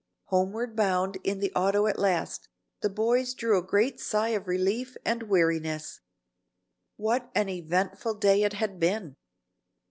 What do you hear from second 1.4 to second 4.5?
the auto at last, the boys drew a great sigh of